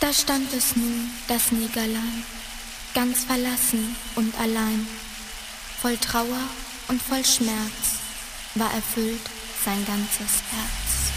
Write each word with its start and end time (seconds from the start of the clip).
Da 0.00 0.12
stand 0.12 0.52
es 0.52 0.76
nun, 0.76 1.10
das 1.26 1.52
Negerlein, 1.52 2.24
ganz 2.94 3.24
verlassen 3.24 3.96
und 4.14 4.38
allein. 4.38 4.86
Voll 5.80 5.96
Trauer 5.96 6.48
und 6.88 7.00
voll 7.00 7.24
Schmerz 7.24 8.00
war 8.54 8.72
erfüllt 8.72 9.22
sein 9.64 9.84
ganzes 9.86 10.42
Herz. 10.50 11.12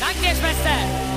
Danke, 0.00 0.36
Schwester! 0.36 1.15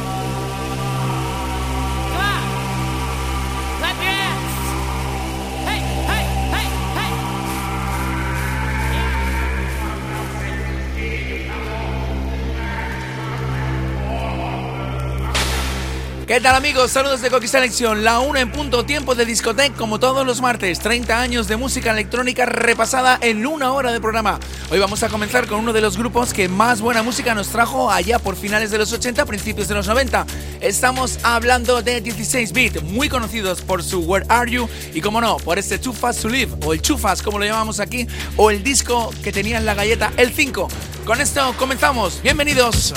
¿Qué 16.29 16.39
tal 16.39 16.53
amigos? 16.53 16.91
Saludos 16.91 17.21
de 17.21 17.31
Coqui 17.31 17.47
Selección, 17.47 18.03
la 18.03 18.19
1 18.19 18.37
en 18.37 18.51
punto 18.51 18.85
tiempo 18.85 19.15
de 19.15 19.25
discoteca 19.25 19.75
como 19.75 19.99
todos 19.99 20.27
los 20.27 20.41
martes, 20.41 20.77
30 20.77 21.19
años 21.19 21.47
de 21.47 21.57
música 21.57 21.89
electrónica 21.89 22.45
repasada 22.45 23.17
en 23.19 23.47
una 23.47 23.73
hora 23.73 23.91
de 23.91 23.99
programa. 23.99 24.39
Hoy 24.69 24.77
vamos 24.77 25.01
a 25.01 25.09
comenzar 25.09 25.47
con 25.47 25.61
uno 25.61 25.73
de 25.73 25.81
los 25.81 25.97
grupos 25.97 26.31
que 26.31 26.47
más 26.47 26.81
buena 26.81 27.01
música 27.01 27.33
nos 27.33 27.47
trajo 27.47 27.89
allá 27.89 28.19
por 28.19 28.35
finales 28.35 28.69
de 28.69 28.77
los 28.77 28.93
80, 28.93 29.25
principios 29.25 29.67
de 29.69 29.73
los 29.73 29.87
90. 29.87 30.27
Estamos 30.61 31.17
hablando 31.23 31.81
de 31.81 31.99
16 31.99 32.53
Bit, 32.53 32.83
muy 32.83 33.09
conocidos 33.09 33.61
por 33.61 33.81
su 33.81 34.01
Where 34.01 34.27
Are 34.29 34.51
You 34.51 34.69
y 34.93 35.01
como 35.01 35.21
no, 35.21 35.37
por 35.37 35.57
este 35.57 35.79
Too 35.79 35.93
Fast 35.93 36.21
to 36.21 36.29
Live 36.29 36.57
o 36.63 36.73
el 36.73 36.81
Fast 36.81 37.23
como 37.23 37.39
lo 37.39 37.45
llamamos 37.45 37.79
aquí 37.79 38.05
o 38.37 38.51
el 38.51 38.61
disco 38.61 39.11
que 39.23 39.31
tenía 39.31 39.57
en 39.57 39.65
la 39.65 39.73
galleta 39.73 40.13
el 40.15 40.31
5. 40.31 40.67
Con 41.07 41.21
esto 41.21 41.55
comenzamos, 41.57 42.21
bienvenidos. 42.21 42.93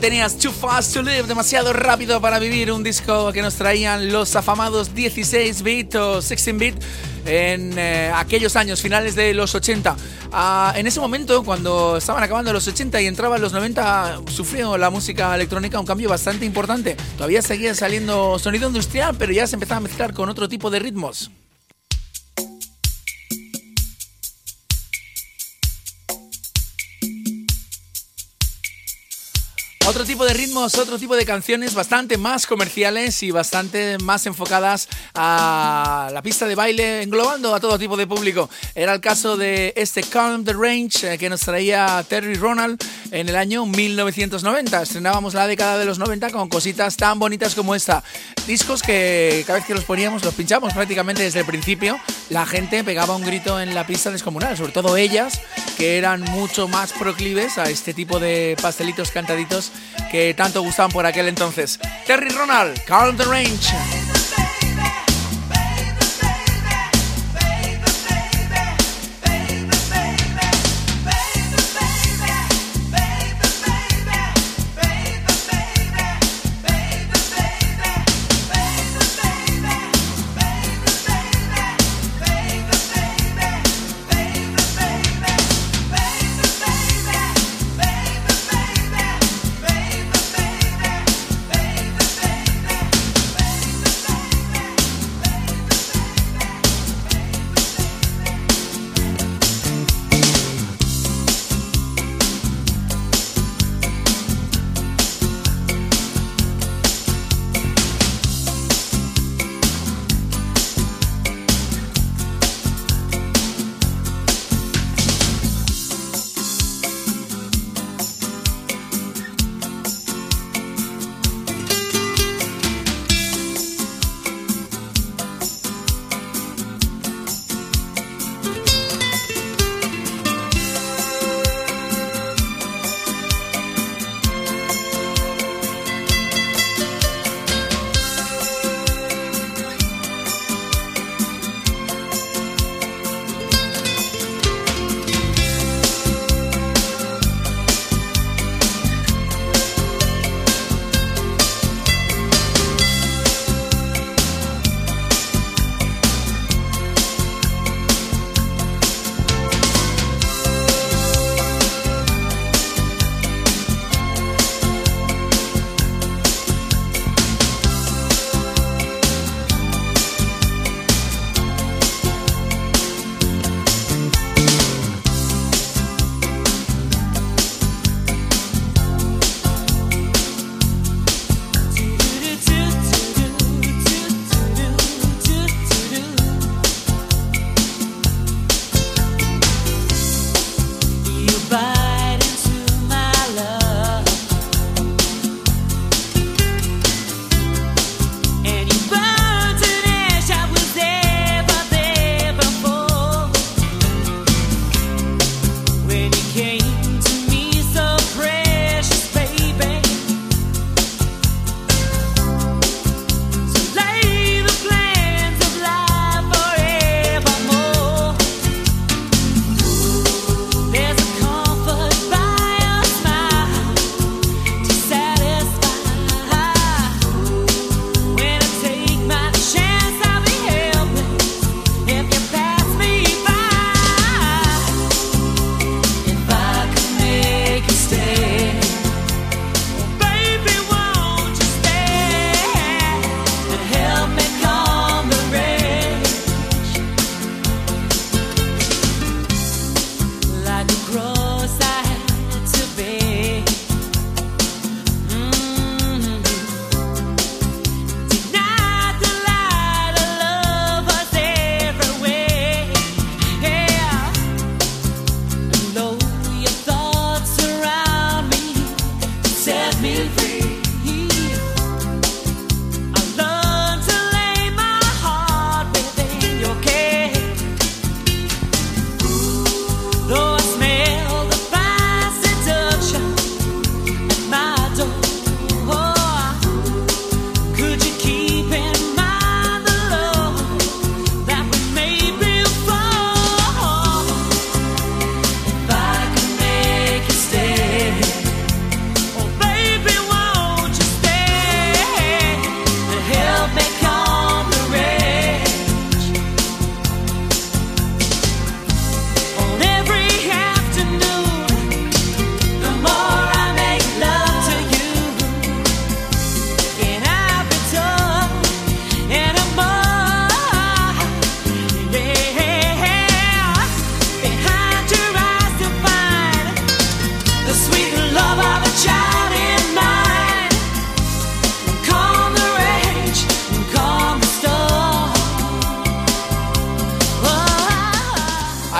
Tenías, 0.00 0.38
Too 0.38 0.50
Fast 0.50 0.94
to 0.94 1.02
Live, 1.02 1.24
demasiado 1.24 1.74
rápido 1.74 2.22
para 2.22 2.38
vivir, 2.38 2.72
un 2.72 2.82
disco 2.82 3.32
que 3.32 3.42
nos 3.42 3.56
traían 3.56 4.10
los 4.10 4.34
afamados 4.34 4.94
16 4.94 5.62
bit 5.62 5.94
o 5.94 6.20
16 6.20 6.58
bit 6.58 6.74
en 7.26 7.78
eh, 7.78 8.10
aquellos 8.14 8.56
años, 8.56 8.80
finales 8.80 9.14
de 9.14 9.34
los 9.34 9.54
80. 9.54 9.94
Ah, 10.32 10.72
en 10.74 10.86
ese 10.86 11.00
momento, 11.00 11.44
cuando 11.44 11.98
estaban 11.98 12.22
acabando 12.22 12.50
los 12.52 12.66
80 12.66 13.02
y 13.02 13.06
entraban 13.06 13.42
los 13.42 13.52
90, 13.52 14.22
sufrió 14.30 14.78
la 14.78 14.88
música 14.88 15.34
electrónica 15.34 15.78
un 15.78 15.86
cambio 15.86 16.08
bastante 16.08 16.46
importante. 16.46 16.96
Todavía 17.16 17.42
seguía 17.42 17.74
saliendo 17.74 18.38
sonido 18.38 18.68
industrial, 18.68 19.16
pero 19.18 19.32
ya 19.32 19.46
se 19.46 19.56
empezaba 19.56 19.78
a 19.78 19.80
mezclar 19.80 20.14
con 20.14 20.30
otro 20.30 20.48
tipo 20.48 20.70
de 20.70 20.78
ritmos. 20.78 21.30
Otro 30.00 30.08
tipo 30.08 30.24
de 30.24 30.32
ritmos, 30.32 30.78
otro 30.78 30.98
tipo 30.98 31.14
de 31.14 31.26
canciones 31.26 31.74
bastante 31.74 32.16
más 32.16 32.46
comerciales 32.46 33.22
y 33.22 33.32
bastante 33.32 33.98
más 33.98 34.24
enfocadas 34.24 34.88
a 35.14 36.08
la 36.10 36.22
pista 36.22 36.46
de 36.46 36.54
baile, 36.54 37.02
englobando 37.02 37.54
a 37.54 37.60
todo 37.60 37.78
tipo 37.78 37.98
de 37.98 38.06
público. 38.06 38.48
Era 38.74 38.94
el 38.94 39.02
caso 39.02 39.36
de 39.36 39.74
este 39.76 40.02
Calm 40.02 40.42
the 40.42 40.54
Range 40.54 40.90
eh, 41.02 41.18
que 41.18 41.28
nos 41.28 41.42
traía 41.42 42.02
Terry 42.08 42.32
Ronald 42.32 42.82
en 43.10 43.28
el 43.28 43.36
año 43.36 43.66
1990. 43.66 44.80
Estrenábamos 44.80 45.34
la 45.34 45.46
década 45.46 45.76
de 45.76 45.84
los 45.84 45.98
90 45.98 46.30
con 46.30 46.48
cositas 46.48 46.96
tan 46.96 47.18
bonitas 47.18 47.54
como 47.54 47.74
esta. 47.74 48.02
Discos 48.46 48.80
que 48.80 49.44
cada 49.46 49.58
vez 49.58 49.66
que 49.66 49.74
los 49.74 49.84
poníamos, 49.84 50.24
los 50.24 50.32
pinchamos 50.32 50.72
prácticamente 50.72 51.24
desde 51.24 51.40
el 51.40 51.46
principio. 51.46 52.00
La 52.30 52.46
gente 52.46 52.82
pegaba 52.84 53.16
un 53.16 53.22
grito 53.22 53.60
en 53.60 53.74
la 53.74 53.86
pista 53.86 54.10
descomunal, 54.10 54.56
sobre 54.56 54.72
todo 54.72 54.96
ellas, 54.96 55.42
que 55.76 55.98
eran 55.98 56.22
mucho 56.22 56.68
más 56.68 56.94
proclives 56.94 57.58
a 57.58 57.64
este 57.64 57.92
tipo 57.92 58.18
de 58.18 58.56
pastelitos 58.62 59.10
cantaditos 59.10 59.72
que 60.10 60.34
tanto 60.34 60.62
gustaban 60.62 60.90
por 60.90 61.06
aquel 61.06 61.28
entonces. 61.28 61.78
Terry 62.06 62.30
Ronald, 62.30 62.82
Calm 62.84 63.16
the 63.16 63.24
Range. 63.24 64.09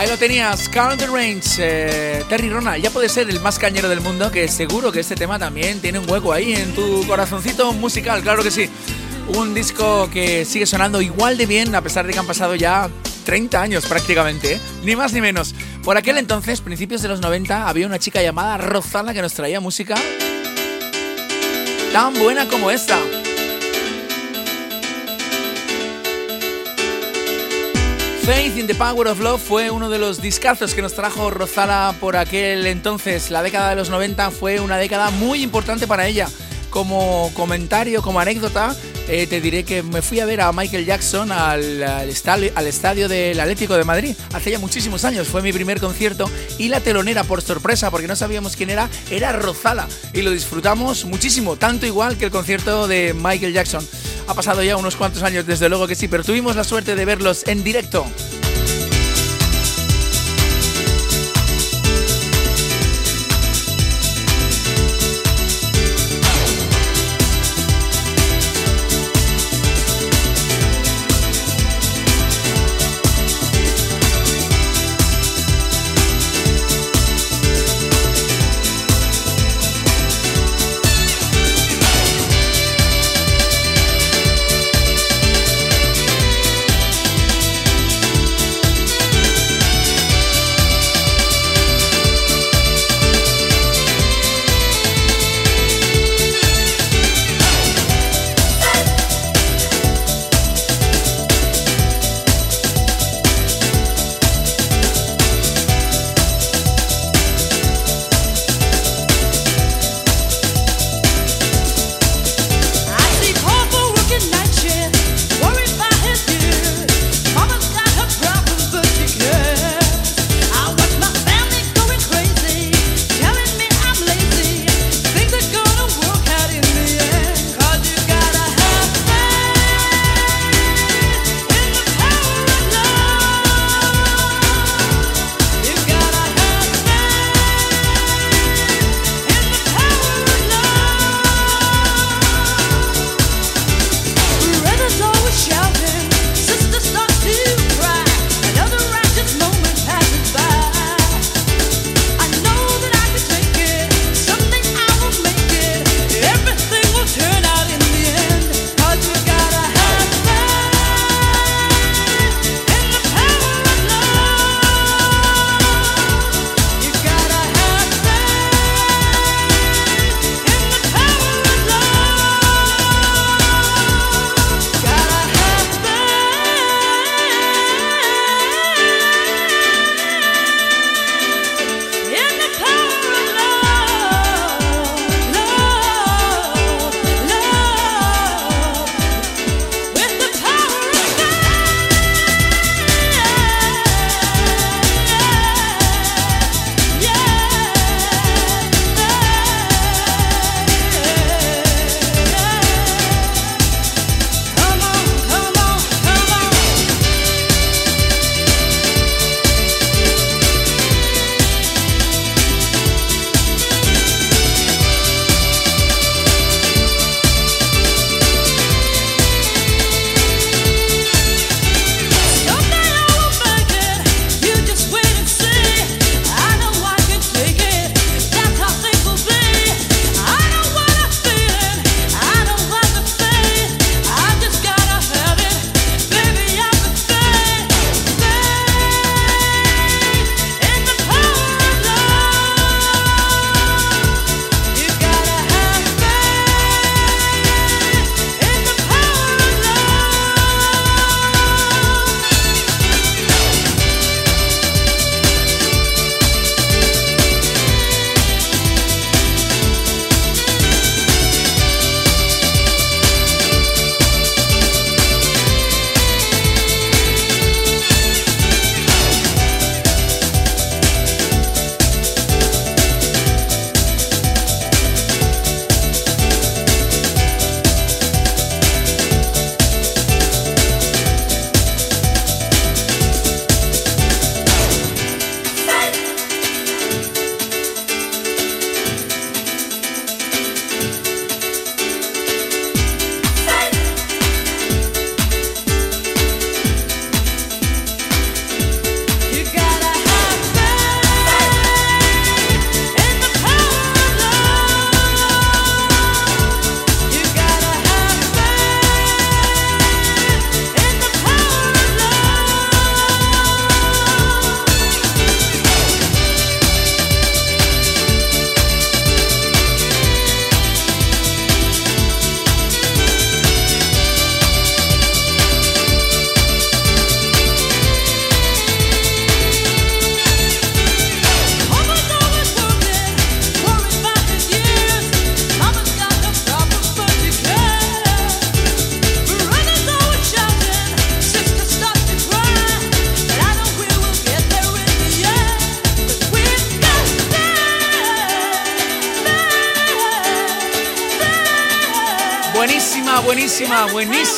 Ahí 0.01 0.09
lo 0.09 0.17
tenías 0.17 0.67
Carl 0.71 0.97
the 0.97 1.07
Range, 1.09 1.43
eh, 1.59 2.25
Terry 2.27 2.49
Rona, 2.49 2.79
ya 2.79 2.89
puede 2.89 3.11
ser 3.11 3.29
el 3.29 3.39
más 3.41 3.59
cañero 3.59 3.87
del 3.87 4.01
mundo, 4.01 4.31
que 4.31 4.49
seguro 4.49 4.91
que 4.91 5.01
este 5.01 5.15
tema 5.15 5.39
también 5.39 5.79
tiene 5.81 5.99
un 5.99 6.11
hueco 6.11 6.33
ahí 6.33 6.55
en 6.55 6.75
tu 6.75 7.07
corazoncito 7.07 7.71
musical, 7.75 8.23
claro 8.23 8.43
que 8.43 8.51
sí. 8.51 8.71
Un 9.37 9.53
disco 9.53 10.09
que 10.11 10.47
sigue 10.47 10.65
sonando 10.65 11.03
igual 11.03 11.37
de 11.37 11.45
bien 11.45 11.75
a 11.75 11.83
pesar 11.83 12.07
de 12.07 12.15
que 12.15 12.19
han 12.19 12.27
pasado 12.27 12.55
ya 12.55 12.89
30 13.27 13.61
años 13.61 13.85
prácticamente, 13.85 14.55
¿eh? 14.55 14.61
ni 14.85 14.97
más 14.97 15.13
ni 15.13 15.21
menos. 15.21 15.55
Por 15.85 15.97
aquel 15.97 16.19
entonces, 16.19 16.61
principios 16.61 17.01
de 17.01 17.09
los 17.09 17.21
90, 17.21 17.67
había 17.67 17.87
una 17.87 17.99
chica 17.99 18.21
llamada 18.23 18.59
Rozana 18.59 19.15
que 19.15 19.23
nos 19.23 19.33
traía 19.33 19.61
música 19.61 19.95
tan 21.93 22.15
buena 22.15 22.47
como 22.47 22.71
esta. 22.71 22.99
Faith 28.25 28.59
in 28.59 28.67
the 28.67 28.75
Power 28.75 29.09
of 29.09 29.21
Love 29.21 29.41
fue 29.41 29.71
uno 29.71 29.89
de 29.89 29.99
los 29.99 30.21
discazos 30.21 30.75
que 30.75 30.83
nos 30.83 30.95
trajo 30.95 31.31
Rozala 31.31 31.95
por 31.99 32.17
aquel 32.17 32.67
entonces. 32.67 33.31
La 33.31 33.43
década 33.43 33.71
de 33.71 33.77
los 33.77 33.89
90 33.89 34.31
fue 34.31 34.61
una 34.61 34.77
década 34.77 35.11
muy 35.11 35.43
importante 35.43 35.87
para 35.87 36.07
ella. 36.07 36.29
Como 36.71 37.31
comentario, 37.35 38.01
como 38.01 38.21
anécdota, 38.21 38.77
eh, 39.09 39.27
te 39.27 39.41
diré 39.41 39.65
que 39.65 39.83
me 39.83 40.03
fui 40.03 40.21
a 40.21 40.25
ver 40.25 40.41
a 40.41 40.53
Michael 40.53 40.87
Jackson 40.87 41.33
al, 41.33 41.83
estadio, 42.09 43.09
del 43.09 43.41
Atlético 43.41 43.77
de 43.77 43.83
Madrid 43.83 44.15
hace 44.33 44.53
ya 44.53 44.59
muchísimos 44.61 45.05
años. 45.05 45.27
Fue 45.27 45.43
mi 45.43 45.53
primer 45.53 45.81
concierto 45.81 46.31
y 46.59 46.69
la 46.69 46.81
telonera, 46.81 47.25
por 47.25 47.43
sorpresa, 47.43 47.91
porque 47.91 48.07
no 48.07 48.15
sabíamos 48.15 48.55
quién 48.55 48.71
era, 48.71 48.89
era 49.11 49.33
Rozala. 49.33 49.89
Y 50.13 50.23
lo 50.23 50.31
disfrutamos 50.31 51.05
muchísimo, 51.05 51.57
tanto 51.57 51.87
igual 51.87 52.17
que 52.17 52.27
el 52.27 52.31
concierto 52.31 52.87
de 52.87 53.15
Michael 53.15 53.53
Jackson. 53.53 53.87
Ha 54.29 54.35
pasado 54.35 54.63
ya 54.63 54.77
unos 54.77 54.95
cuantos 54.95 55.25
años, 55.25 55.45
desde 55.45 55.69
luego 55.69 55.89
que 55.89 55.97
sí, 55.97 56.07
pero 56.07 56.23
tuvimos 56.23 56.55
la 56.55 56.63
suerte 56.63 56.95
de 56.95 57.05
verlos 57.05 57.49
en 57.49 57.65
directo. 57.65 58.07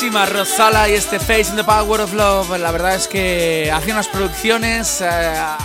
Buenísima 0.03 0.27
Rosala 0.27 0.89
y 0.89 0.95
este 0.95 1.21
Face 1.21 1.51
in 1.51 1.55
the 1.55 1.63
Power 1.63 2.01
of 2.01 2.13
Love. 2.13 2.59
La 2.59 2.73
verdad 2.73 2.97
es 2.97 3.07
que 3.07 3.71
hace 3.73 3.93
unas 3.93 4.09
producciones 4.09 5.01
eh, 5.01 5.05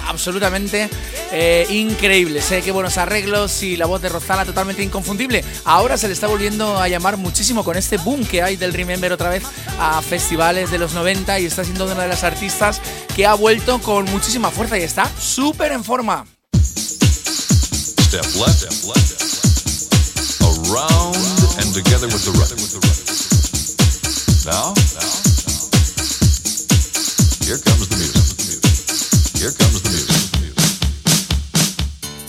absolutamente 0.05 0.91
eh, 1.31 1.65
increíbles. 1.71 2.45
Sé 2.45 2.61
qué 2.61 2.71
buenos 2.71 2.99
arreglos 2.99 3.63
y 3.63 3.77
la 3.77 3.87
voz 3.87 3.99
de 3.99 4.09
Rosala 4.09 4.45
totalmente 4.45 4.83
inconfundible. 4.83 5.43
Ahora 5.65 5.97
se 5.97 6.07
le 6.07 6.13
está 6.13 6.27
volviendo 6.27 6.79
a 6.79 6.87
llamar 6.87 7.17
muchísimo 7.17 7.63
con 7.63 7.77
este 7.77 7.97
boom 7.97 8.27
que 8.27 8.43
hay 8.43 8.57
del 8.57 8.73
Remember 8.73 9.11
otra 9.11 9.29
vez 9.29 9.41
a 9.79 10.03
festivales 10.03 10.69
de 10.69 10.77
los 10.77 10.93
90 10.93 11.39
y 11.39 11.47
está 11.47 11.63
siendo 11.63 11.85
una 11.85 12.03
de 12.03 12.09
las 12.09 12.23
artistas 12.23 12.79
que 13.15 13.25
ha 13.25 13.33
vuelto 13.33 13.79
con 13.79 14.05
muchísima 14.05 14.51
fuerza 14.51 14.77
y 14.77 14.83
está 14.83 15.11
súper 15.19 15.71
en 15.71 15.83
forma. 15.83 16.27
Step 16.53 18.23
left, 18.35 18.59
step 18.59 18.85
left. 18.85 19.17
Around 20.43 21.15
and 21.59 21.73
together 21.73 22.05
with 22.05 22.23
the 22.23 22.96
Now, 24.47 24.73
here 27.43 27.59
comes 27.65 27.89
the 27.89 27.97
music. 27.97 28.63
Here 29.35 29.51
comes 29.51 29.83
the 29.83 29.89
music. 29.89 30.17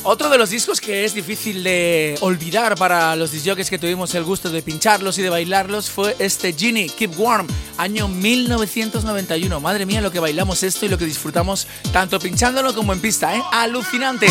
Otro 0.02 0.28
de 0.28 0.37
los 0.37 0.50
discos 0.50 0.81
que 0.81 1.04
es 1.04 1.14
difícil 1.14 1.62
de 1.62 2.18
olvidar 2.20 2.74
para 2.74 3.14
los 3.14 3.31
disjockeys 3.31 3.70
que 3.70 3.78
tuvimos 3.78 4.16
el 4.16 4.24
gusto 4.24 4.50
de 4.50 4.62
pincharlos 4.62 5.16
y 5.18 5.22
de 5.22 5.31
bailarlos 5.31 5.90
fue 5.90 6.16
este 6.18 6.52
Genie 6.54 6.88
Keep 6.88 7.20
Warm, 7.20 7.46
año 7.76 8.09
1991. 8.09 9.61
Madre 9.61 9.87
mía, 9.87 10.00
lo 10.00 10.11
que 10.11 10.18
bailamos 10.18 10.64
esto 10.64 10.87
y 10.87 10.88
lo 10.88 10.98
que 10.98 11.04
disfrutamos 11.04 11.68
tanto 11.92 12.18
pinchándolo 12.18 12.74
como 12.74 12.92
en 12.92 13.00
pista, 13.00 13.37
¿eh? 13.37 13.42
Alucinante. 13.52 14.26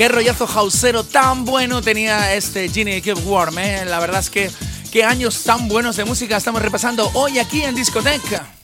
Qué 0.00 0.08
rollazo 0.08 0.46
hausero 0.46 1.04
tan 1.04 1.44
bueno 1.44 1.82
tenía 1.82 2.34
este 2.34 2.70
Genie 2.70 3.02
Keep 3.02 3.18
Warm, 3.26 3.58
¿eh? 3.58 3.84
La 3.84 4.00
verdad 4.00 4.20
es 4.20 4.30
que 4.30 4.50
Qué 4.90 5.04
años 5.04 5.42
tan 5.44 5.68
buenos 5.68 5.96
de 5.96 6.06
música 6.06 6.38
estamos 6.38 6.62
repasando 6.62 7.10
hoy 7.12 7.38
aquí 7.38 7.62
en 7.64 7.74
Discoteca. 7.74 8.59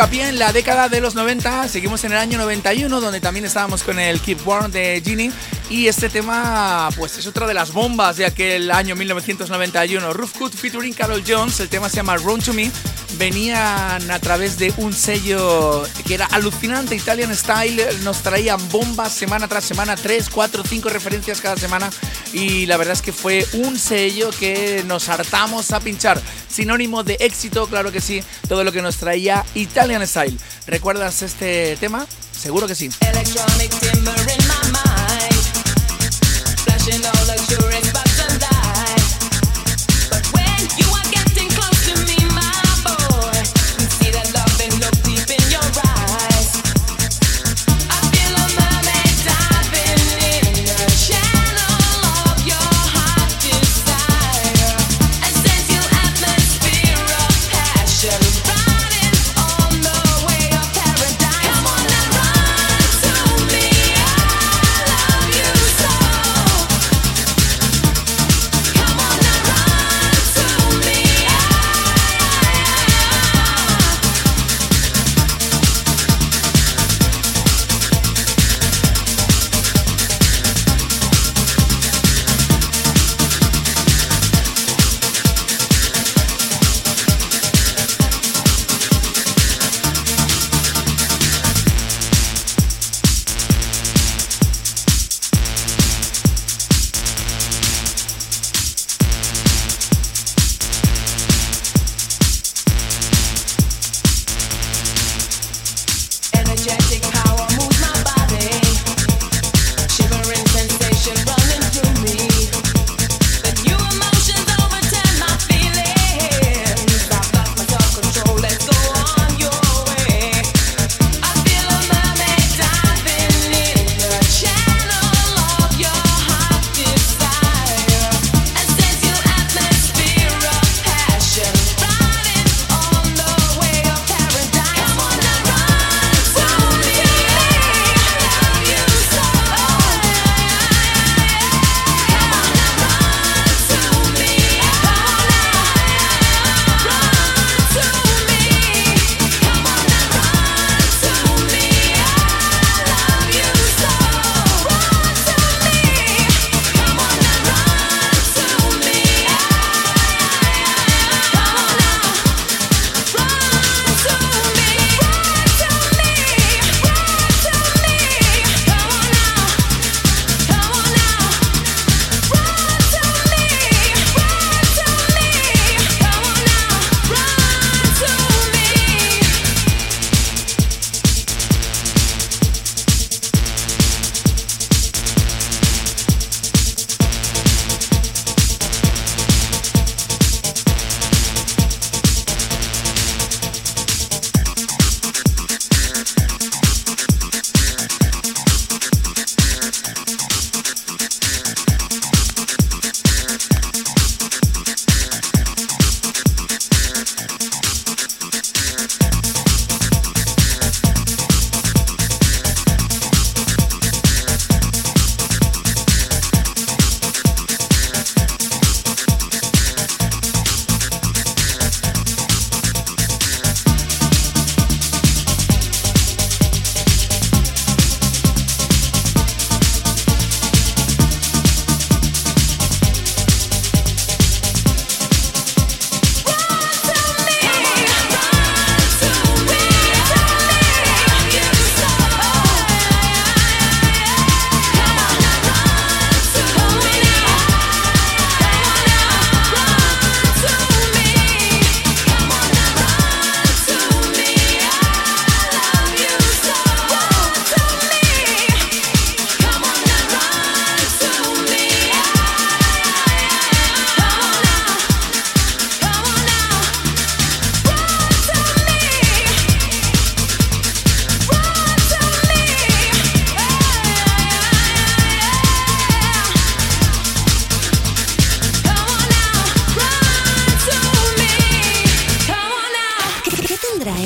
Hincapié 0.00 0.28
en 0.28 0.38
la 0.38 0.50
década 0.50 0.88
de 0.88 0.98
los 1.02 1.14
90, 1.14 1.68
seguimos 1.68 2.02
en 2.04 2.12
el 2.12 2.18
año 2.18 2.38
91, 2.38 3.02
donde 3.02 3.20
también 3.20 3.44
estábamos 3.44 3.82
con 3.82 3.98
el 3.98 4.18
Keep 4.18 4.46
Warm 4.46 4.72
de 4.72 5.02
Ginny. 5.04 5.30
Y 5.68 5.88
este 5.88 6.08
tema, 6.08 6.88
pues 6.96 7.18
es 7.18 7.26
otra 7.26 7.46
de 7.46 7.52
las 7.52 7.70
bombas 7.70 8.16
de 8.16 8.24
aquel 8.24 8.70
año 8.70 8.96
1991. 8.96 10.08
Cut 10.38 10.54
featuring 10.54 10.94
Carol 10.94 11.22
Jones, 11.26 11.60
el 11.60 11.68
tema 11.68 11.90
se 11.90 11.96
llama 11.96 12.16
Run 12.16 12.40
to 12.40 12.54
Me. 12.54 12.70
Venían 13.18 14.10
a 14.10 14.18
través 14.18 14.58
de 14.58 14.72
un 14.78 14.92
sello 14.92 15.82
que 16.06 16.14
era 16.14 16.26
alucinante, 16.26 16.94
Italian 16.94 17.34
Style. 17.34 17.84
Nos 18.02 18.22
traían 18.22 18.60
bombas 18.70 19.12
semana 19.12 19.48
tras 19.48 19.64
semana, 19.64 19.96
3, 19.96 20.30
4, 20.30 20.62
5 20.66 20.88
referencias 20.88 21.40
cada 21.40 21.56
semana. 21.56 21.90
Y 22.32 22.66
la 22.66 22.76
verdad 22.76 22.94
es 22.94 23.02
que 23.02 23.12
fue 23.12 23.46
un 23.52 23.78
sello 23.78 24.30
que 24.30 24.82
nos 24.86 25.08
hartamos 25.08 25.70
a 25.72 25.80
pinchar. 25.80 26.20
Sinónimo 26.48 27.02
de 27.02 27.16
éxito, 27.20 27.66
claro 27.66 27.92
que 27.92 28.00
sí, 28.00 28.22
todo 28.48 28.64
lo 28.64 28.72
que 28.72 28.82
nos 28.82 28.96
traía 28.96 29.44
Italian 29.54 30.06
Style. 30.06 30.36
¿Recuerdas 30.66 31.22
este 31.22 31.76
tema? 31.76 32.06
Seguro 32.32 32.66
que 32.66 32.74
sí. 32.74 32.90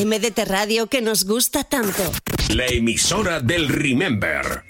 MDT 0.04 0.46
Radio 0.46 0.86
que 0.86 1.00
nos 1.00 1.24
gusta 1.24 1.64
tanto. 1.64 2.02
La 2.50 2.66
emisora 2.66 3.40
del 3.40 3.68
Remember. 3.68 4.62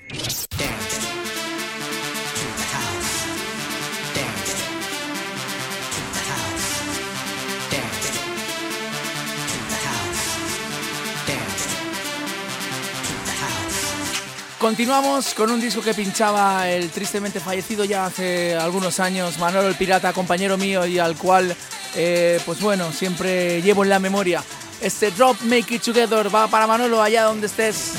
Continuamos 14.65 15.35
con 15.35 15.51
un 15.51 15.61
disco 15.61 15.83
que 15.83 15.93
pinchaba 15.93 16.71
el 16.71 16.89
tristemente 16.89 17.39
fallecido 17.39 17.85
ya 17.85 18.07
hace 18.07 18.55
algunos 18.55 18.99
años 18.99 19.39
Manolo 19.39 19.69
el 19.69 19.75
Pirata, 19.75 20.15
compañero 20.15 20.57
mío 20.57 20.87
y 20.87 20.99
al 20.99 21.17
cual, 21.17 21.55
eh, 21.95 22.41
pues 22.47 22.61
bueno, 22.61 22.91
siempre 22.91 23.61
llevo 23.61 23.83
en 23.83 23.91
la 23.91 23.99
memoria. 23.99 24.43
Este 24.85 25.11
Drop 25.11 25.41
Make 25.41 25.77
It 25.77 25.83
Together 25.83 26.29
va 26.33 26.47
para 26.47 26.67
Manolo 26.67 27.01
allá 27.01 27.25
donde 27.25 27.47
estés. 27.47 27.95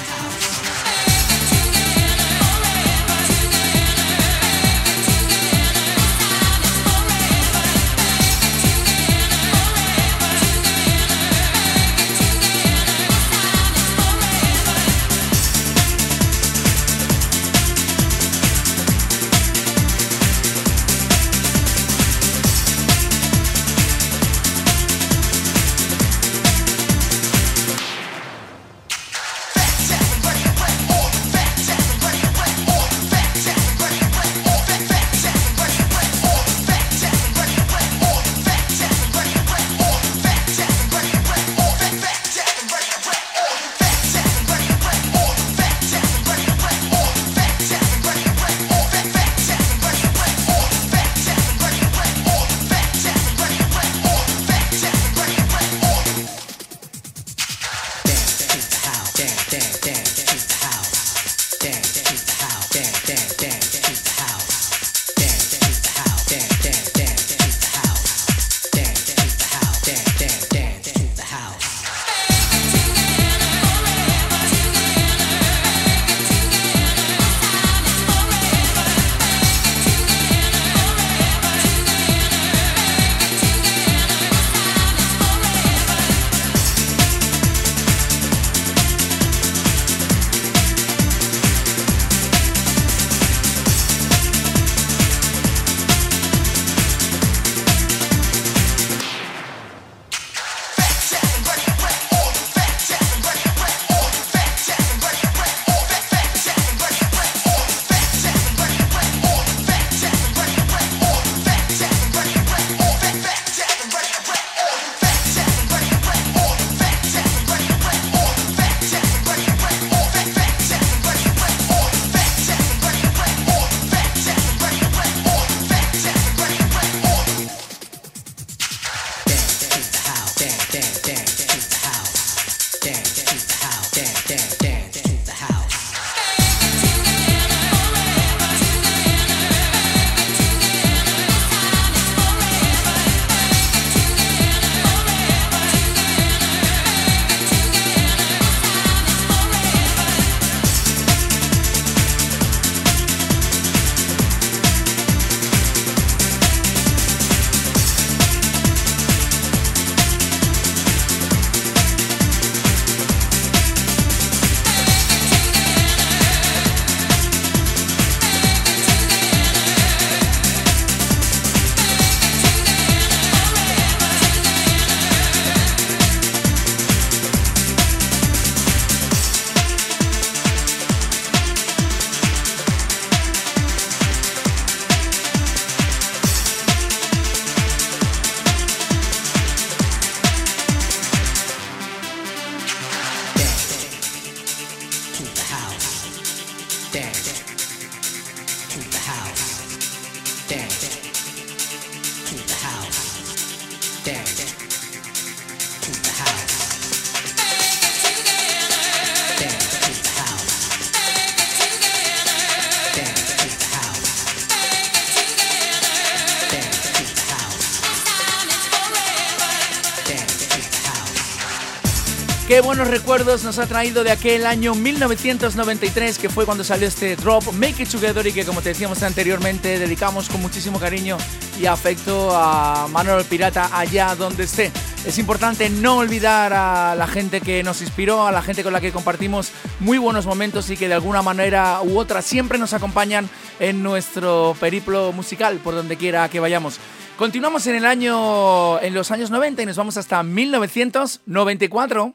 Nos 223.26 223.58
ha 223.58 223.66
traído 223.66 224.04
de 224.04 224.12
aquel 224.12 224.46
año 224.46 224.76
1993 224.76 226.20
que 226.20 226.30
fue 226.30 226.46
cuando 226.46 226.64
salió 226.64 226.88
este 226.88 227.16
drop 227.16 227.52
Make 227.54 227.82
It 227.82 227.90
Together 227.90 228.28
y 228.28 228.32
que 228.32 228.46
como 228.46 228.62
te 228.62 228.70
decíamos 228.70 229.02
anteriormente 229.02 229.80
dedicamos 229.80 230.30
con 230.30 230.44
muchísimo 230.44 230.80
cariño 230.80 231.18
y 231.60 231.66
afecto 231.66 232.30
a 232.36 232.88
Manuel 232.88 233.26
Pirata 233.26 233.76
allá 233.76 234.16
donde 234.16 234.44
esté. 234.44 234.72
Es 235.08 235.18
importante 235.18 235.72
no 235.72 235.98
olvidar 235.98 236.54
a 236.54 236.94
la 236.96 237.08
gente 237.08 237.42
que 237.42 237.64
nos 237.64 237.82
inspiró, 237.82 238.28
a 238.28 238.32
la 238.32 238.44
gente 238.44 238.64
con 238.64 238.74
la 238.74 238.80
que 238.80 238.92
compartimos 238.92 239.52
muy 239.80 239.98
buenos 239.98 240.28
momentos 240.28 240.70
y 240.70 240.78
que 240.78 240.88
de 240.88 240.94
alguna 240.94 241.24
manera 241.24 241.82
u 241.82 241.98
otra 241.98 242.22
siempre 242.22 242.60
nos 242.60 242.74
acompañan 242.74 243.28
en 243.60 243.82
nuestro 243.82 244.56
periplo 244.60 245.12
musical 245.14 245.58
por 245.64 245.74
donde 245.74 245.98
quiera 245.98 246.30
que 246.30 246.40
vayamos. 246.40 246.80
Continuamos 247.18 247.66
en 247.66 247.74
el 247.74 247.88
año 247.88 248.80
en 248.82 248.94
los 248.94 249.10
años 249.10 249.32
90 249.32 249.64
y 249.64 249.66
nos 249.66 249.78
vamos 249.78 249.98
hasta 249.98 250.22
1994. 250.22 252.14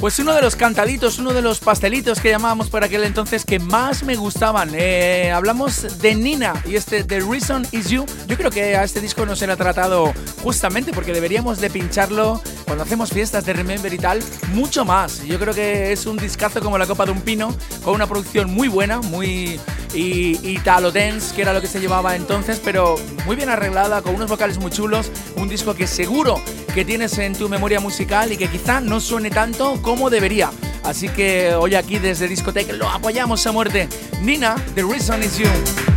Pues 0.00 0.20
uno 0.20 0.32
de 0.32 0.42
los 0.42 0.54
cantaditos, 0.54 1.18
uno 1.18 1.32
de 1.32 1.42
los 1.42 1.58
pastelitos 1.58 2.20
que 2.20 2.30
llamábamos 2.30 2.70
por 2.70 2.84
aquel 2.84 3.02
entonces 3.02 3.44
que 3.44 3.58
más 3.58 4.04
me 4.04 4.14
gustaban. 4.14 4.70
Eh, 4.72 5.32
hablamos 5.34 5.98
de 6.00 6.14
Nina 6.14 6.54
y 6.64 6.76
este 6.76 7.02
The 7.02 7.18
Reason 7.18 7.66
Is 7.72 7.88
You. 7.88 8.06
Yo 8.28 8.36
creo 8.36 8.52
que 8.52 8.76
a 8.76 8.84
este 8.84 9.00
disco 9.00 9.26
no 9.26 9.34
se 9.34 9.48
le 9.48 9.54
ha 9.54 9.56
tratado 9.56 10.12
justamente 10.44 10.92
porque 10.92 11.12
deberíamos 11.12 11.60
de 11.60 11.68
pincharlo 11.68 12.40
cuando 12.64 12.84
hacemos 12.84 13.10
fiestas 13.10 13.44
de 13.44 13.54
Remember 13.54 13.92
y 13.92 13.98
tal, 13.98 14.22
mucho 14.52 14.84
más. 14.84 15.24
Yo 15.24 15.36
creo 15.40 15.52
que 15.52 15.90
es 15.90 16.06
un 16.06 16.16
discazo 16.16 16.60
como 16.60 16.78
la 16.78 16.86
copa 16.86 17.04
de 17.04 17.10
un 17.10 17.22
pino, 17.22 17.52
con 17.82 17.94
una 17.94 18.06
producción 18.06 18.54
muy 18.54 18.68
buena, 18.68 19.00
muy 19.00 19.58
y, 19.94 20.48
Italo 20.48 20.92
Dance, 20.92 21.34
que 21.34 21.42
era 21.42 21.52
lo 21.52 21.60
que 21.60 21.66
se 21.66 21.80
llevaba 21.80 22.14
entonces, 22.14 22.60
pero 22.64 22.94
muy 23.26 23.34
bien 23.34 23.48
arreglada, 23.48 24.02
con 24.02 24.14
unos 24.14 24.30
vocales 24.30 24.58
muy 24.58 24.70
chulos, 24.70 25.10
un 25.36 25.48
disco 25.48 25.74
que 25.74 25.88
seguro 25.88 26.40
que 26.78 26.84
tienes 26.84 27.18
en 27.18 27.32
tu 27.32 27.48
memoria 27.48 27.80
musical 27.80 28.30
y 28.30 28.36
que 28.36 28.46
quizá 28.46 28.80
no 28.80 29.00
suene 29.00 29.30
tanto 29.30 29.82
como 29.82 30.10
debería. 30.10 30.52
Así 30.84 31.08
que 31.08 31.52
hoy 31.54 31.74
aquí 31.74 31.98
desde 31.98 32.28
Discoteca 32.28 32.72
lo 32.72 32.88
apoyamos 32.88 33.44
a 33.48 33.50
muerte. 33.50 33.88
Nina, 34.22 34.54
The 34.76 34.84
Reason 34.84 35.20
Is 35.20 35.38
You. 35.38 35.87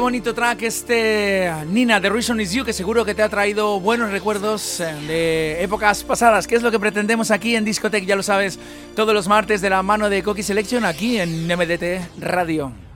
Bonito 0.00 0.34
track 0.34 0.62
este 0.62 1.52
Nina, 1.68 2.00
The 2.00 2.08
Reason 2.08 2.40
Is 2.40 2.52
You, 2.52 2.64
que 2.64 2.72
seguro 2.72 3.04
que 3.04 3.14
te 3.14 3.22
ha 3.22 3.28
traído 3.28 3.78
buenos 3.80 4.10
recuerdos 4.10 4.80
eh, 4.80 4.94
de 5.06 5.62
épocas 5.62 6.02
pasadas. 6.04 6.46
¿Qué 6.46 6.56
es 6.56 6.62
lo 6.62 6.70
que 6.70 6.78
pretendemos 6.78 7.30
aquí 7.30 7.54
en 7.54 7.64
Discotech? 7.64 8.04
Ya 8.06 8.16
lo 8.16 8.22
sabes, 8.22 8.58
todos 8.96 9.14
los 9.14 9.28
martes 9.28 9.60
de 9.60 9.70
la 9.70 9.82
mano 9.82 10.08
de 10.08 10.22
Coqui 10.22 10.42
Selection 10.42 10.84
aquí 10.84 11.18
en 11.18 11.46
MDT 11.46 12.20
Radio. 12.20 12.89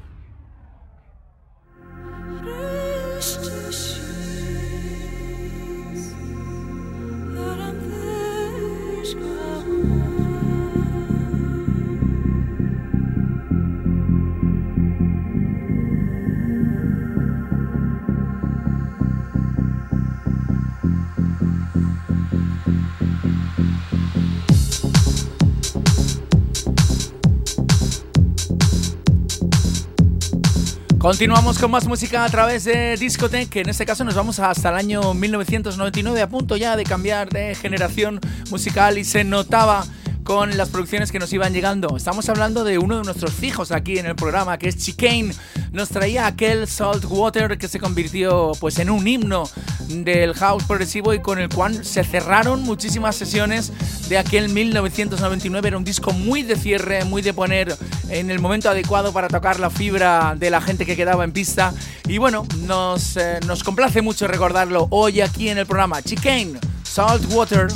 Continuamos 31.04 31.58
con 31.58 31.70
más 31.70 31.86
música 31.86 32.24
a 32.24 32.30
través 32.30 32.64
de 32.64 32.96
Discotech, 32.96 33.54
en 33.56 33.68
este 33.68 33.84
caso 33.84 34.04
nos 34.04 34.14
vamos 34.14 34.38
hasta 34.38 34.70
el 34.70 34.76
año 34.76 35.12
1999, 35.12 36.22
a 36.22 36.30
punto 36.30 36.56
ya 36.56 36.78
de 36.78 36.84
cambiar 36.84 37.28
de 37.28 37.54
generación 37.54 38.18
musical 38.50 38.96
y 38.96 39.04
se 39.04 39.22
notaba 39.22 39.84
con 40.22 40.56
las 40.56 40.70
producciones 40.70 41.12
que 41.12 41.18
nos 41.18 41.30
iban 41.34 41.52
llegando. 41.52 41.94
Estamos 41.94 42.30
hablando 42.30 42.64
de 42.64 42.78
uno 42.78 42.96
de 42.96 43.04
nuestros 43.04 43.34
fijos 43.34 43.70
aquí 43.70 43.98
en 43.98 44.06
el 44.06 44.16
programa, 44.16 44.56
que 44.56 44.70
es 44.70 44.78
Chicane. 44.78 45.34
Nos 45.72 45.90
traía 45.90 46.26
aquel 46.26 46.66
Salt 46.66 47.04
Water 47.06 47.58
que 47.58 47.68
se 47.68 47.78
convirtió 47.78 48.52
pues 48.58 48.78
en 48.78 48.88
un 48.88 49.06
himno 49.06 49.44
del 49.88 50.34
house 50.34 50.64
progresivo 50.64 51.14
y 51.14 51.20
con 51.20 51.38
el 51.38 51.48
cual 51.48 51.84
se 51.84 52.04
cerraron 52.04 52.62
muchísimas 52.62 53.16
sesiones 53.16 53.72
de 54.08 54.18
aquel 54.18 54.48
1999. 54.48 55.68
Era 55.68 55.76
un 55.76 55.84
disco 55.84 56.12
muy 56.12 56.42
de 56.42 56.56
cierre, 56.56 57.04
muy 57.04 57.22
de 57.22 57.32
poner 57.32 57.76
en 58.08 58.30
el 58.30 58.40
momento 58.40 58.68
adecuado 58.68 59.12
para 59.12 59.28
tocar 59.28 59.60
la 59.60 59.70
fibra 59.70 60.34
de 60.36 60.50
la 60.50 60.60
gente 60.60 60.86
que 60.86 60.96
quedaba 60.96 61.24
en 61.24 61.32
pista. 61.32 61.72
Y 62.08 62.18
bueno, 62.18 62.46
nos, 62.60 63.16
eh, 63.16 63.40
nos 63.46 63.62
complace 63.62 64.02
mucho 64.02 64.26
recordarlo 64.26 64.88
hoy 64.90 65.20
aquí 65.20 65.48
en 65.48 65.58
el 65.58 65.66
programa. 65.66 66.02
Chicane, 66.02 66.58
Salt 66.82 67.24
Water. 67.32 67.68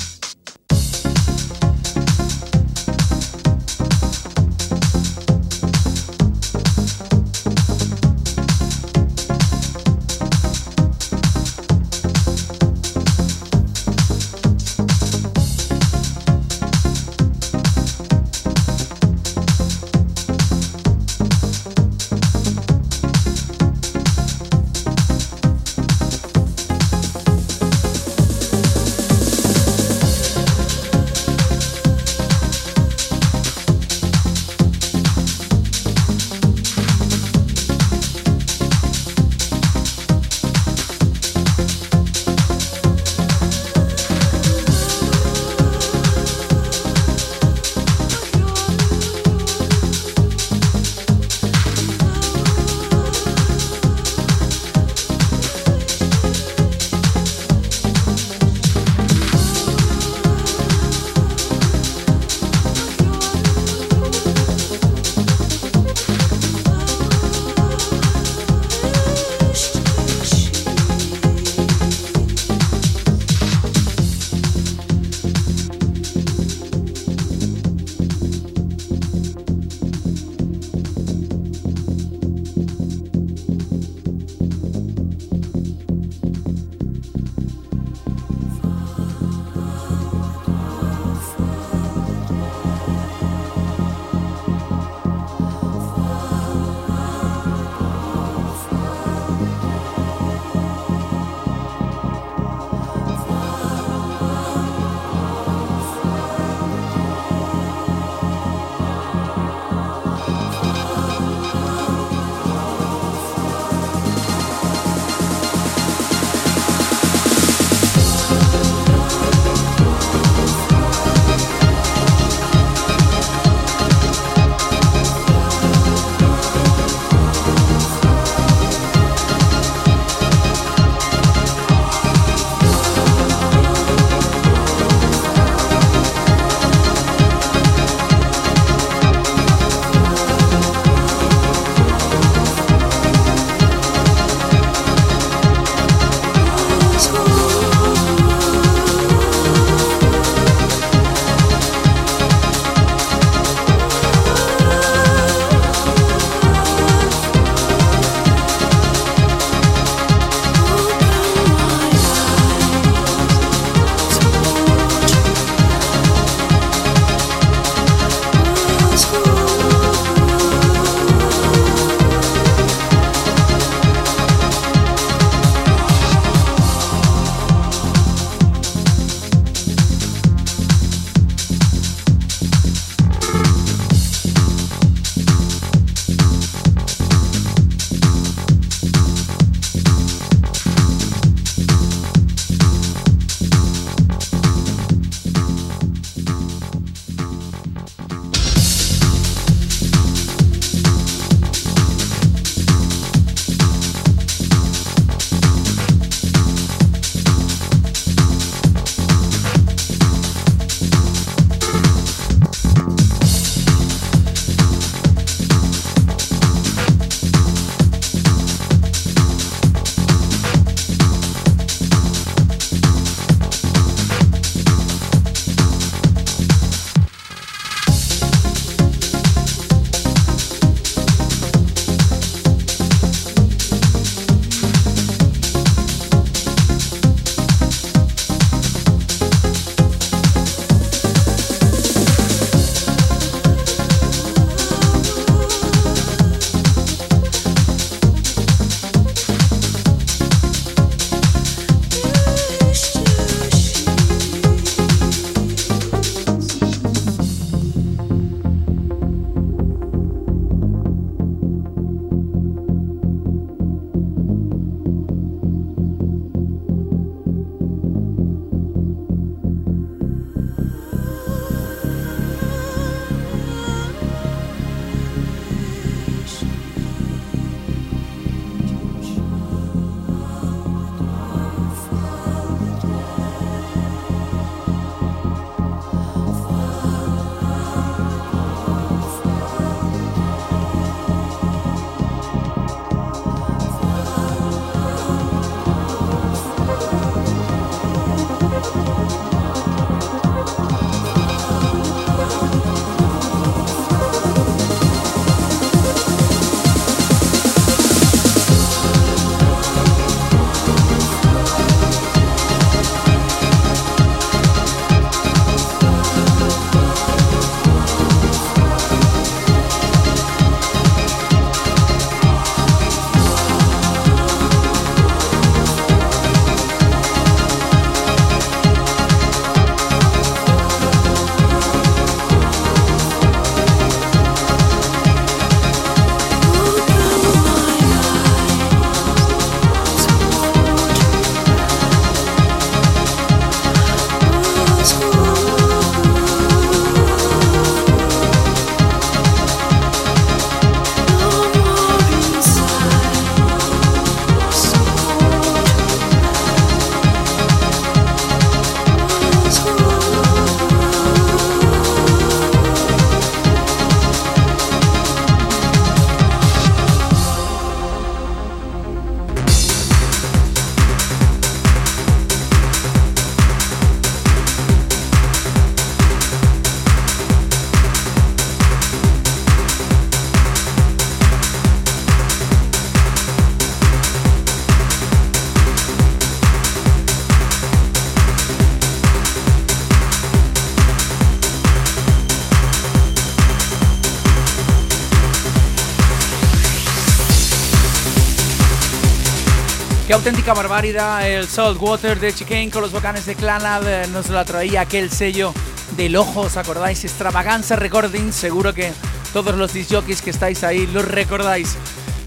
Auténtica 400.28 400.52
barbaridad 400.52 401.26
el 401.26 401.48
Saltwater 401.48 402.20
de 402.20 402.34
Chicane 402.34 402.70
con 402.70 402.82
los 402.82 402.92
volcanes 402.92 403.24
de 403.24 403.34
Clanad 403.34 403.88
eh, 403.88 404.06
nos 404.08 404.28
lo 404.28 404.44
traía 404.44 404.82
aquel 404.82 405.10
sello 405.10 405.54
del 405.96 406.16
ojo, 406.16 406.40
¿os 406.40 406.58
acordáis? 406.58 407.02
Extravaganza 407.02 407.76
Recording, 407.76 408.30
seguro 408.30 408.74
que 408.74 408.92
todos 409.32 409.54
los 409.56 409.72
disjockeys 409.72 410.20
que 410.20 410.28
estáis 410.28 410.64
ahí 410.64 410.86
lo 410.88 411.00
recordáis. 411.00 411.78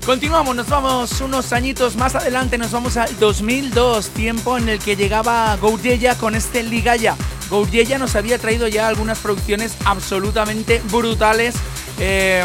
Continuamos, 0.04 0.56
nos 0.56 0.68
vamos 0.68 1.22
unos 1.22 1.54
añitos 1.54 1.96
más 1.96 2.16
adelante, 2.16 2.58
nos 2.58 2.72
vamos 2.72 2.98
al 2.98 3.20
2002, 3.20 4.10
tiempo 4.10 4.58
en 4.58 4.70
el 4.70 4.80
que 4.80 4.96
llegaba 4.96 5.56
Gouyeya 5.58 6.16
con 6.16 6.34
este 6.34 6.64
Ligaya. 6.64 7.16
Gouyeya 7.52 8.00
nos 8.00 8.16
había 8.16 8.40
traído 8.40 8.68
ya 8.68 8.88
algunas 8.88 9.20
producciones 9.20 9.76
absolutamente 9.86 10.82
brutales, 10.90 11.54
eh, 12.00 12.44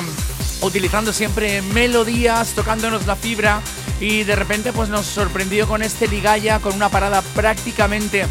utilizando 0.60 1.14
siempre 1.14 1.62
melodías, 1.62 2.50
tocándonos 2.50 3.06
la 3.06 3.16
fibra 3.16 3.62
y 4.00 4.24
de 4.24 4.36
repente 4.36 4.72
pues 4.72 4.88
nos 4.88 5.06
sorprendió 5.06 5.66
con 5.66 5.82
este 5.82 6.08
Ligaya, 6.08 6.58
con 6.58 6.74
una 6.74 6.88
parada 6.88 7.22
prácticamente 7.34 8.26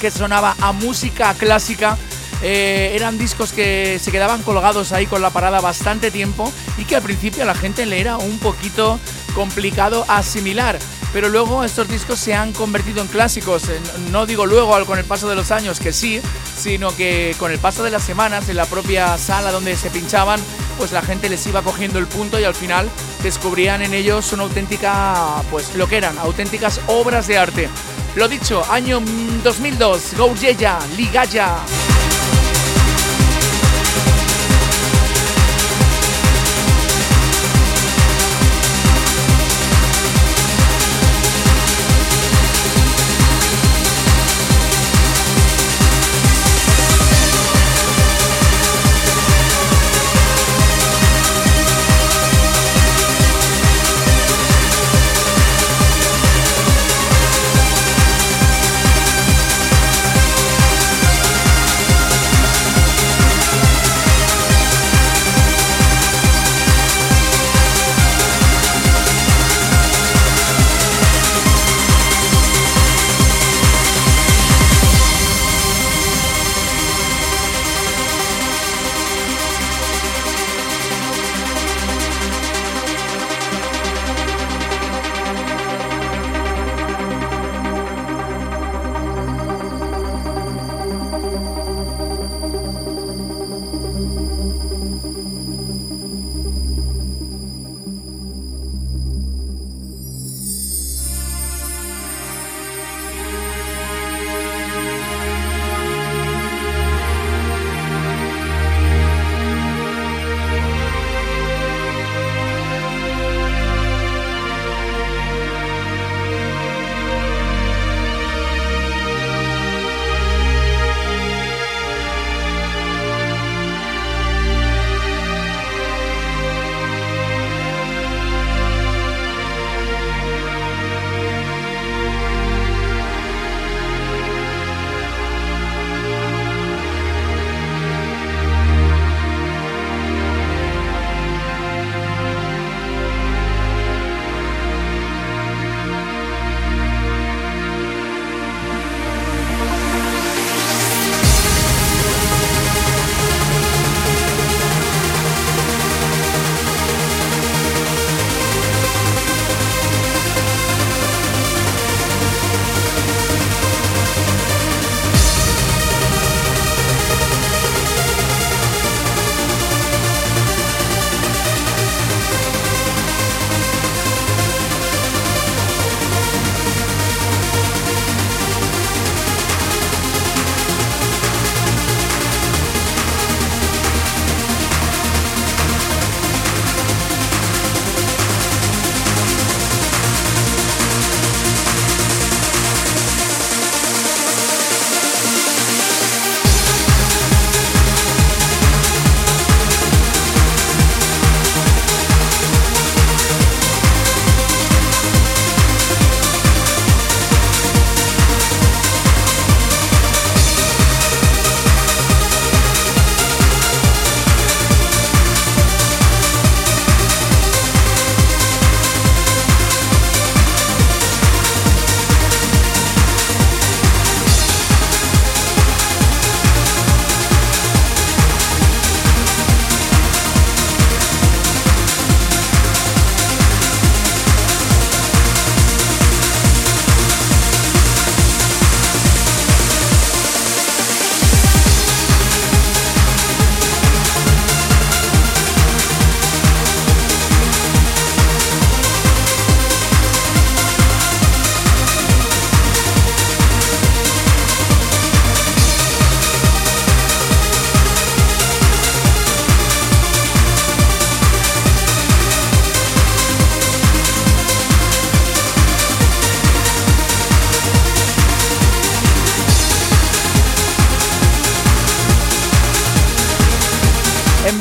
que 0.00 0.10
sonaba 0.10 0.56
a 0.60 0.72
música 0.72 1.34
clásica. 1.34 1.96
Eh, 2.44 2.92
eran 2.96 3.18
discos 3.18 3.52
que 3.52 4.00
se 4.02 4.10
quedaban 4.10 4.42
colgados 4.42 4.90
ahí 4.90 5.06
con 5.06 5.22
la 5.22 5.30
parada 5.30 5.60
bastante 5.60 6.10
tiempo 6.10 6.52
y 6.76 6.84
que 6.84 6.96
al 6.96 7.02
principio 7.02 7.44
a 7.44 7.46
la 7.46 7.54
gente 7.54 7.86
le 7.86 8.00
era 8.00 8.16
un 8.16 8.38
poquito 8.38 8.98
complicado 9.34 10.04
asimilar. 10.08 10.78
Pero 11.12 11.28
luego 11.28 11.62
estos 11.62 11.88
discos 11.88 12.18
se 12.18 12.34
han 12.34 12.52
convertido 12.52 13.00
en 13.02 13.08
clásicos. 13.08 13.68
Eh, 13.68 13.80
no 14.10 14.26
digo 14.26 14.46
luego 14.46 14.84
con 14.86 14.98
el 14.98 15.04
paso 15.04 15.28
de 15.28 15.36
los 15.36 15.50
años 15.50 15.78
que 15.78 15.92
sí, 15.92 16.20
sino 16.56 16.94
que 16.94 17.34
con 17.38 17.50
el 17.50 17.58
paso 17.58 17.82
de 17.82 17.90
las 17.90 18.02
semanas 18.02 18.48
en 18.48 18.56
la 18.56 18.66
propia 18.66 19.18
sala 19.18 19.50
donde 19.50 19.76
se 19.76 19.90
pinchaban, 19.90 20.40
pues 20.78 20.92
la 20.92 21.02
gente 21.02 21.28
les 21.28 21.46
iba 21.46 21.62
cogiendo 21.62 21.98
el 21.98 22.06
punto 22.06 22.38
y 22.38 22.44
al 22.44 22.54
final 22.54 22.88
descubrían 23.22 23.82
en 23.82 23.94
ellos 23.94 24.32
una 24.32 24.44
auténtica, 24.44 25.42
pues 25.50 25.74
lo 25.76 25.88
que 25.88 25.96
eran, 25.96 26.18
auténticas 26.18 26.80
obras 26.86 27.26
de 27.26 27.38
arte. 27.38 27.68
Lo 28.14 28.28
dicho, 28.28 28.62
año 28.70 29.00
2002, 29.42 30.14
Gouyeya, 30.16 30.78
Ligaya. 30.96 31.56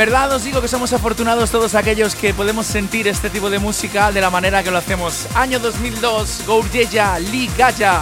Verdad 0.05 0.33
os 0.33 0.43
digo 0.43 0.61
que 0.61 0.67
somos 0.67 0.91
afortunados 0.93 1.51
todos 1.51 1.75
aquellos 1.75 2.15
que 2.15 2.33
podemos 2.33 2.65
sentir 2.65 3.07
este 3.07 3.29
tipo 3.29 3.51
de 3.51 3.59
música 3.59 4.11
de 4.11 4.19
la 4.19 4.31
manera 4.31 4.63
que 4.63 4.71
lo 4.71 4.79
hacemos. 4.79 5.27
Año 5.35 5.59
2002, 5.59 6.41
Gourjeya, 6.47 7.19
Lee 7.19 7.51
Gaya. 7.55 8.01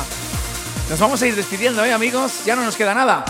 Nos 0.90 0.98
vamos 0.98 1.22
a 1.22 1.28
ir 1.28 1.36
despidiendo, 1.36 1.84
¿eh, 1.84 1.92
amigos? 1.92 2.46
Ya 2.46 2.56
no 2.56 2.64
nos 2.64 2.78
queda 2.78 2.94
nada. 2.94 3.26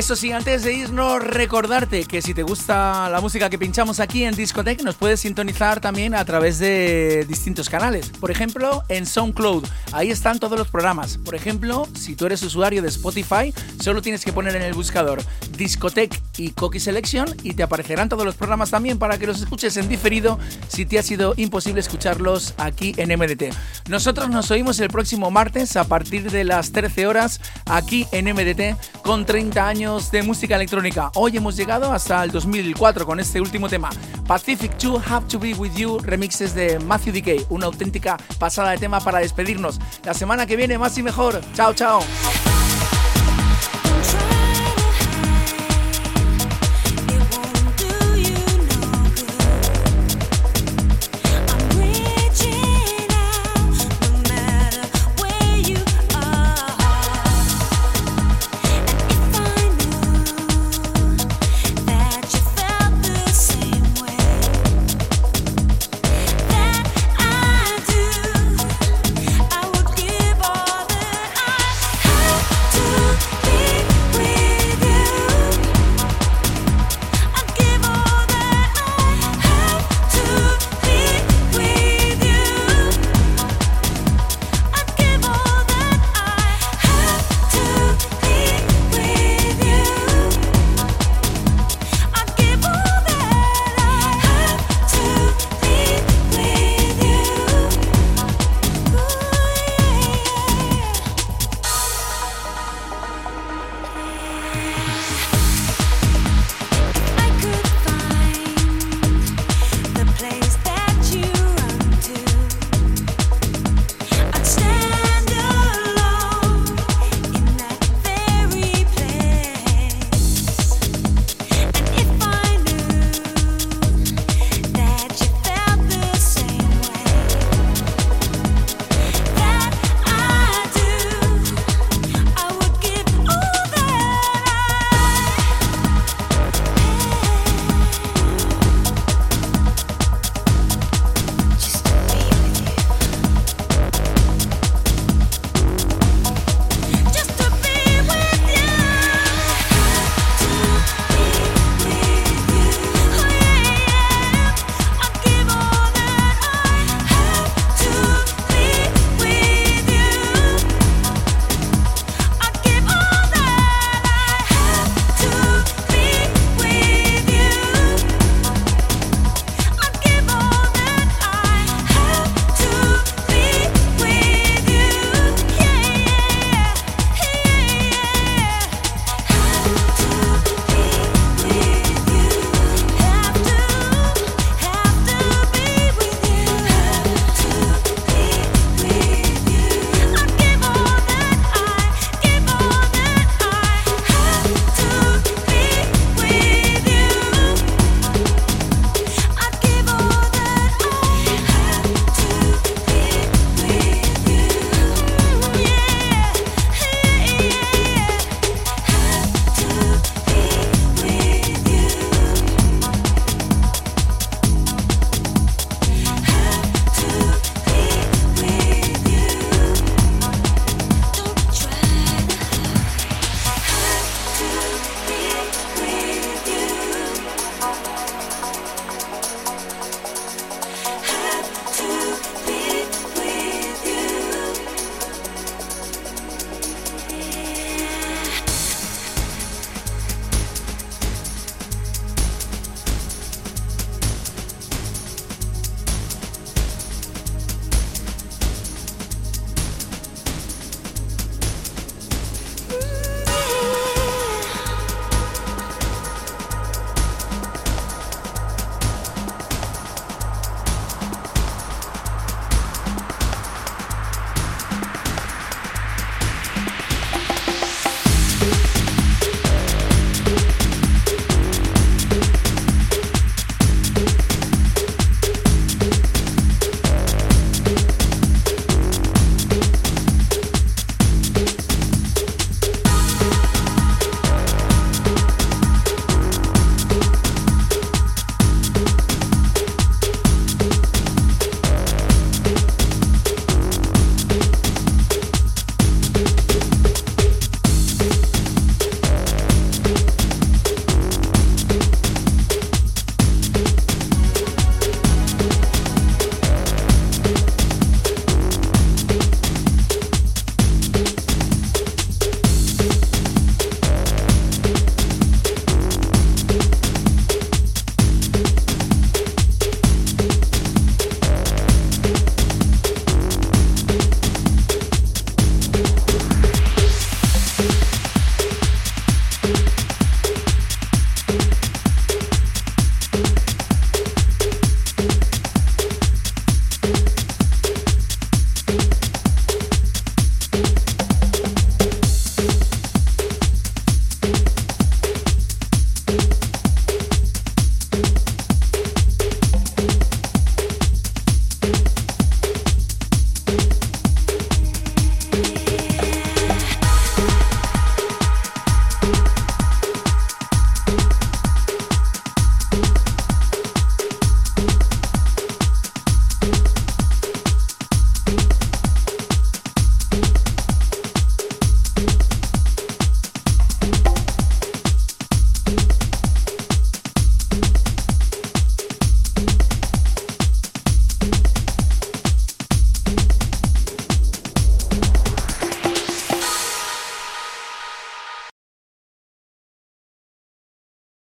Eso 0.00 0.16
sí, 0.16 0.32
antes 0.32 0.62
de 0.62 0.72
irnos, 0.72 1.22
recordarte 1.22 2.06
que 2.06 2.22
si 2.22 2.32
te 2.32 2.42
gusta 2.42 3.10
la 3.10 3.20
música 3.20 3.50
que 3.50 3.58
pinchamos 3.58 4.00
aquí 4.00 4.24
en 4.24 4.34
Discotech, 4.34 4.82
nos 4.82 4.94
puedes 4.94 5.20
sintonizar 5.20 5.78
también 5.78 6.14
a 6.14 6.24
través 6.24 6.58
de 6.58 7.26
distintos 7.28 7.68
canales. 7.68 8.08
Por 8.08 8.30
ejemplo, 8.30 8.82
en 8.88 9.04
SoundCloud, 9.04 9.66
ahí 9.92 10.10
están 10.10 10.38
todos 10.38 10.58
los 10.58 10.68
programas. 10.68 11.18
Por 11.18 11.34
ejemplo, 11.34 11.86
si 11.94 12.16
tú 12.16 12.24
eres 12.24 12.42
usuario 12.42 12.80
de 12.80 12.88
Spotify, 12.88 13.52
solo 13.78 14.00
tienes 14.00 14.24
que 14.24 14.32
poner 14.32 14.56
en 14.56 14.62
el 14.62 14.72
buscador 14.72 15.22
Discotech 15.58 16.18
y 16.38 16.52
Coqui 16.52 16.80
Selection 16.80 17.28
y 17.42 17.52
te 17.52 17.62
aparecerán 17.62 18.08
todos 18.08 18.24
los 18.24 18.36
programas 18.36 18.70
también 18.70 18.98
para 18.98 19.18
que 19.18 19.26
los 19.26 19.42
escuches 19.42 19.76
en 19.76 19.86
diferido 19.86 20.38
si 20.68 20.86
te 20.86 20.98
ha 20.98 21.02
sido 21.02 21.34
imposible 21.36 21.78
escucharlos 21.78 22.54
aquí 22.56 22.94
en 22.96 23.10
MDT. 23.18 23.54
Nosotros 23.90 24.30
nos 24.30 24.50
oímos 24.50 24.80
el 24.80 24.88
próximo 24.88 25.30
martes 25.30 25.76
a 25.76 25.84
partir 25.84 26.30
de 26.30 26.44
las 26.44 26.72
13 26.72 27.06
horas 27.06 27.42
aquí 27.66 28.06
en 28.12 28.32
MDT 28.34 29.02
con 29.02 29.26
30 29.26 29.68
años 29.68 29.89
de 29.90 30.22
música 30.22 30.54
electrónica. 30.54 31.10
Hoy 31.16 31.36
hemos 31.36 31.56
llegado 31.56 31.92
hasta 31.92 32.22
el 32.22 32.30
2004 32.30 33.04
con 33.04 33.18
este 33.18 33.40
último 33.40 33.68
tema. 33.68 33.90
Pacific 34.24 34.72
2 34.78 35.02
Have 35.10 35.26
to 35.26 35.38
Be 35.38 35.52
With 35.52 35.74
You, 35.74 35.98
remixes 35.98 36.54
de 36.54 36.78
Matthew 36.78 37.12
Decay. 37.12 37.46
Una 37.48 37.66
auténtica 37.66 38.16
pasada 38.38 38.70
de 38.70 38.78
tema 38.78 39.00
para 39.00 39.18
despedirnos. 39.18 39.80
La 40.04 40.14
semana 40.14 40.46
que 40.46 40.56
viene 40.56 40.78
más 40.78 40.96
y 40.96 41.02
mejor. 41.02 41.40
Chao, 41.54 41.74
chao. 41.74 42.02